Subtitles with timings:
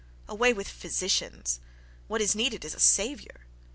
[0.27, 1.59] —Away with physicians!
[2.07, 3.45] What is needed is a Saviour.